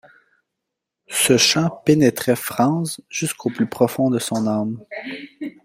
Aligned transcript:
Ce 1.09 1.37
chant 1.37 1.69
pénétrait 1.69 2.35
Franz 2.35 3.01
jusqu’au 3.07 3.51
plus 3.51 3.67
profond 3.67 4.09
de 4.09 4.17
son 4.17 4.47
âme... 4.47 4.83